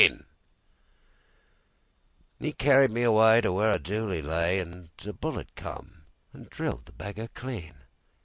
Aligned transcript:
'E 2.39 2.51
carried 2.53 2.89
me 2.89 3.03
awayTo 3.03 3.53
where 3.53 3.75
a 3.75 3.77
dooli 3.77 4.19
lay, 4.23 4.59
An' 4.59 4.89
a 5.05 5.13
bullet 5.13 5.53
come 5.55 6.05
an' 6.33 6.47
drilled 6.49 6.85
the 6.85 6.91
beggar 6.91 7.27
clean. 7.35 7.75